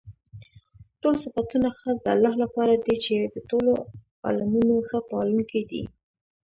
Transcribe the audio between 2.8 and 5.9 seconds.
دي چې د ټولو عالَمونو ښه پالونكى دی.